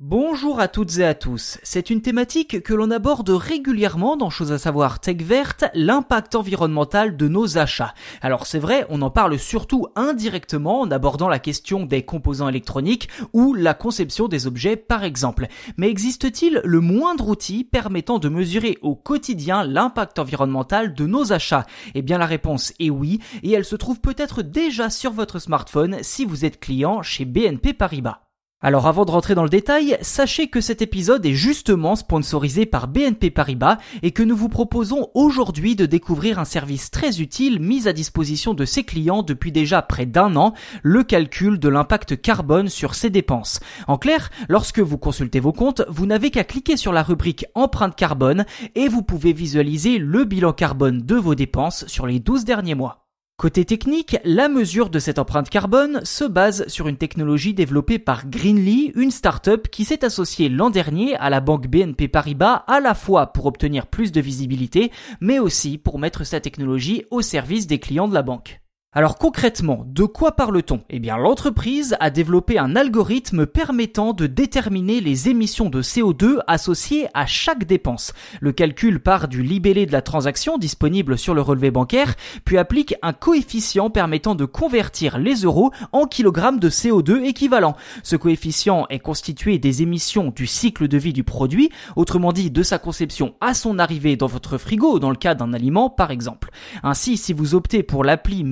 Bonjour 0.00 0.60
à 0.60 0.68
toutes 0.68 0.98
et 0.98 1.04
à 1.04 1.14
tous. 1.14 1.58
C'est 1.64 1.90
une 1.90 2.02
thématique 2.02 2.62
que 2.62 2.72
l'on 2.72 2.92
aborde 2.92 3.30
régulièrement 3.30 4.16
dans 4.16 4.30
Choses 4.30 4.52
à 4.52 4.58
savoir 4.58 5.00
Tech 5.00 5.16
Verte, 5.16 5.64
l'impact 5.74 6.36
environnemental 6.36 7.16
de 7.16 7.26
nos 7.26 7.58
achats. 7.58 7.94
Alors 8.22 8.46
c'est 8.46 8.60
vrai, 8.60 8.86
on 8.90 9.02
en 9.02 9.10
parle 9.10 9.36
surtout 9.40 9.88
indirectement 9.96 10.82
en 10.82 10.92
abordant 10.92 11.28
la 11.28 11.40
question 11.40 11.84
des 11.84 12.04
composants 12.04 12.48
électroniques 12.48 13.08
ou 13.32 13.54
la 13.54 13.74
conception 13.74 14.28
des 14.28 14.46
objets 14.46 14.76
par 14.76 15.02
exemple. 15.02 15.48
Mais 15.76 15.90
existe-t-il 15.90 16.60
le 16.64 16.80
moindre 16.80 17.26
outil 17.26 17.64
permettant 17.64 18.20
de 18.20 18.28
mesurer 18.28 18.78
au 18.82 18.94
quotidien 18.94 19.64
l'impact 19.64 20.20
environnemental 20.20 20.94
de 20.94 21.06
nos 21.06 21.32
achats? 21.32 21.66
Eh 21.96 22.02
bien 22.02 22.18
la 22.18 22.26
réponse 22.26 22.72
est 22.78 22.90
oui, 22.90 23.18
et 23.42 23.50
elle 23.50 23.64
se 23.64 23.74
trouve 23.74 24.00
peut-être 24.00 24.42
déjà 24.42 24.90
sur 24.90 25.10
votre 25.10 25.40
smartphone 25.40 25.96
si 26.02 26.24
vous 26.24 26.44
êtes 26.44 26.60
client 26.60 27.02
chez 27.02 27.24
BNP 27.24 27.72
Paribas. 27.72 28.27
Alors 28.60 28.88
avant 28.88 29.04
de 29.04 29.12
rentrer 29.12 29.36
dans 29.36 29.44
le 29.44 29.48
détail, 29.48 29.96
sachez 30.02 30.48
que 30.48 30.60
cet 30.60 30.82
épisode 30.82 31.24
est 31.24 31.34
justement 31.34 31.94
sponsorisé 31.94 32.66
par 32.66 32.88
BNP 32.88 33.30
Paribas 33.30 33.78
et 34.02 34.10
que 34.10 34.24
nous 34.24 34.34
vous 34.34 34.48
proposons 34.48 35.10
aujourd'hui 35.14 35.76
de 35.76 35.86
découvrir 35.86 36.40
un 36.40 36.44
service 36.44 36.90
très 36.90 37.20
utile 37.20 37.60
mis 37.60 37.86
à 37.86 37.92
disposition 37.92 38.54
de 38.54 38.64
ses 38.64 38.82
clients 38.82 39.22
depuis 39.22 39.52
déjà 39.52 39.80
près 39.80 40.06
d'un 40.06 40.34
an, 40.34 40.54
le 40.82 41.04
calcul 41.04 41.60
de 41.60 41.68
l'impact 41.68 42.20
carbone 42.20 42.68
sur 42.68 42.96
ses 42.96 43.10
dépenses. 43.10 43.60
En 43.86 43.96
clair, 43.96 44.28
lorsque 44.48 44.80
vous 44.80 44.98
consultez 44.98 45.38
vos 45.38 45.52
comptes, 45.52 45.82
vous 45.88 46.06
n'avez 46.06 46.32
qu'à 46.32 46.42
cliquer 46.42 46.76
sur 46.76 46.92
la 46.92 47.04
rubrique 47.04 47.46
empreinte 47.54 47.94
carbone 47.94 48.44
et 48.74 48.88
vous 48.88 49.04
pouvez 49.04 49.32
visualiser 49.32 49.98
le 49.98 50.24
bilan 50.24 50.52
carbone 50.52 51.02
de 51.02 51.14
vos 51.14 51.36
dépenses 51.36 51.86
sur 51.86 52.08
les 52.08 52.18
12 52.18 52.44
derniers 52.44 52.74
mois. 52.74 53.07
Côté 53.38 53.64
technique, 53.64 54.16
la 54.24 54.48
mesure 54.48 54.90
de 54.90 54.98
cette 54.98 55.20
empreinte 55.20 55.48
carbone 55.48 56.00
se 56.02 56.24
base 56.24 56.66
sur 56.66 56.88
une 56.88 56.96
technologie 56.96 57.54
développée 57.54 58.00
par 58.00 58.28
Greenly, 58.28 58.90
une 58.96 59.12
start-up 59.12 59.68
qui 59.68 59.84
s'est 59.84 60.04
associée 60.04 60.48
l'an 60.48 60.70
dernier 60.70 61.14
à 61.18 61.30
la 61.30 61.38
banque 61.38 61.68
BNP 61.68 62.08
Paribas 62.08 62.64
à 62.66 62.80
la 62.80 62.96
fois 62.96 63.28
pour 63.28 63.46
obtenir 63.46 63.86
plus 63.86 64.10
de 64.10 64.20
visibilité, 64.20 64.90
mais 65.20 65.38
aussi 65.38 65.78
pour 65.78 66.00
mettre 66.00 66.24
sa 66.24 66.40
technologie 66.40 67.04
au 67.12 67.22
service 67.22 67.68
des 67.68 67.78
clients 67.78 68.08
de 68.08 68.14
la 68.14 68.22
banque. 68.22 68.60
Alors 68.94 69.18
concrètement, 69.18 69.84
de 69.86 70.04
quoi 70.04 70.32
parle-t-on? 70.32 70.80
Eh 70.88 70.98
bien 70.98 71.18
l'entreprise 71.18 71.94
a 72.00 72.08
développé 72.08 72.58
un 72.58 72.74
algorithme 72.74 73.44
permettant 73.44 74.14
de 74.14 74.26
déterminer 74.26 75.02
les 75.02 75.28
émissions 75.28 75.68
de 75.68 75.82
CO2 75.82 76.38
associées 76.46 77.06
à 77.12 77.26
chaque 77.26 77.64
dépense. 77.64 78.14
Le 78.40 78.50
calcul 78.52 78.98
part 78.98 79.28
du 79.28 79.42
libellé 79.42 79.84
de 79.84 79.92
la 79.92 80.00
transaction 80.00 80.56
disponible 80.56 81.18
sur 81.18 81.34
le 81.34 81.42
relevé 81.42 81.70
bancaire, 81.70 82.14
puis 82.46 82.56
applique 82.56 82.94
un 83.02 83.12
coefficient 83.12 83.90
permettant 83.90 84.34
de 84.34 84.46
convertir 84.46 85.18
les 85.18 85.42
euros 85.42 85.70
en 85.92 86.06
kilogrammes 86.06 86.58
de 86.58 86.70
CO2 86.70 87.24
équivalent. 87.24 87.76
Ce 88.02 88.16
coefficient 88.16 88.86
est 88.88 89.00
constitué 89.00 89.58
des 89.58 89.82
émissions 89.82 90.32
du 90.34 90.46
cycle 90.46 90.88
de 90.88 90.96
vie 90.96 91.12
du 91.12 91.24
produit, 91.24 91.68
autrement 91.94 92.32
dit 92.32 92.50
de 92.50 92.62
sa 92.62 92.78
conception 92.78 93.34
à 93.42 93.52
son 93.52 93.78
arrivée 93.78 94.16
dans 94.16 94.28
votre 94.28 94.56
frigo 94.56 94.98
dans 94.98 95.10
le 95.10 95.16
cas 95.16 95.34
d'un 95.34 95.52
aliment 95.52 95.90
par 95.90 96.10
exemple. 96.10 96.48
Ainsi, 96.82 97.18
si 97.18 97.34
vous 97.34 97.54
optez 97.54 97.82
pour 97.82 98.02
l'appli 98.02 98.44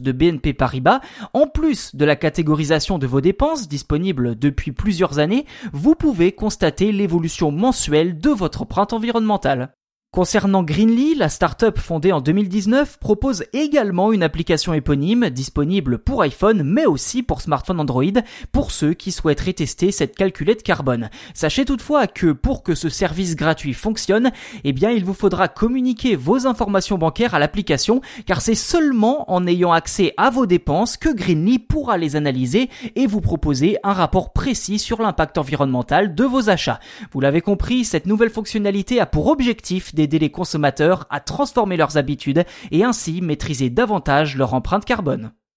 de 0.00 0.12
BNP 0.12 0.54
Paribas, 0.54 1.00
en 1.32 1.46
plus 1.46 1.94
de 1.94 2.04
la 2.04 2.16
catégorisation 2.16 2.98
de 2.98 3.06
vos 3.06 3.20
dépenses 3.20 3.68
disponible 3.68 4.38
depuis 4.38 4.72
plusieurs 4.72 5.18
années, 5.18 5.46
vous 5.72 5.94
pouvez 5.94 6.32
constater 6.32 6.92
l'évolution 6.92 7.50
mensuelle 7.50 8.18
de 8.18 8.30
votre 8.30 8.62
empreinte 8.62 8.92
environnementale. 8.92 9.74
Concernant 10.14 10.62
Greenly, 10.62 11.16
la 11.16 11.28
startup 11.28 11.76
fondée 11.76 12.12
en 12.12 12.20
2019 12.20 12.98
propose 13.00 13.42
également 13.52 14.12
une 14.12 14.22
application 14.22 14.72
éponyme 14.72 15.28
disponible 15.28 15.98
pour 15.98 16.22
iPhone 16.22 16.62
mais 16.62 16.86
aussi 16.86 17.24
pour 17.24 17.40
smartphone 17.40 17.80
Android 17.80 18.22
pour 18.52 18.70
ceux 18.70 18.94
qui 18.94 19.10
souhaiteraient 19.10 19.54
tester 19.54 19.90
cette 19.90 20.14
calculette 20.14 20.62
carbone. 20.62 21.10
Sachez 21.34 21.64
toutefois 21.64 22.06
que 22.06 22.30
pour 22.30 22.62
que 22.62 22.76
ce 22.76 22.88
service 22.88 23.34
gratuit 23.34 23.72
fonctionne, 23.72 24.30
eh 24.62 24.72
bien 24.72 24.92
il 24.92 25.04
vous 25.04 25.14
faudra 25.14 25.48
communiquer 25.48 26.14
vos 26.14 26.46
informations 26.46 26.96
bancaires 26.96 27.34
à 27.34 27.40
l'application 27.40 28.00
car 28.24 28.40
c'est 28.40 28.54
seulement 28.54 29.28
en 29.32 29.48
ayant 29.48 29.72
accès 29.72 30.14
à 30.16 30.30
vos 30.30 30.46
dépenses 30.46 30.96
que 30.96 31.12
Greenly 31.12 31.58
pourra 31.58 31.98
les 31.98 32.14
analyser 32.14 32.70
et 32.94 33.08
vous 33.08 33.20
proposer 33.20 33.78
un 33.82 33.92
rapport 33.92 34.32
précis 34.32 34.78
sur 34.78 35.02
l'impact 35.02 35.38
environnemental 35.38 36.14
de 36.14 36.24
vos 36.24 36.50
achats. 36.50 36.78
Vous 37.10 37.18
l'avez 37.18 37.40
compris, 37.40 37.84
cette 37.84 38.06
nouvelle 38.06 38.30
fonctionnalité 38.30 39.00
a 39.00 39.06
pour 39.06 39.26
objectif 39.26 39.92
d'aider 40.06 40.18
les 40.18 40.30
consommateurs 40.30 41.06
à 41.10 41.20
transformer 41.20 41.76
leurs 41.76 41.96
habitudes 41.96 42.44
et 42.70 42.84
ainsi 42.84 43.20
maîtriser 43.20 43.70
davantage 43.70 44.36
leur 44.36 44.52
empreinte 44.52 44.84
carbone. 44.84 45.32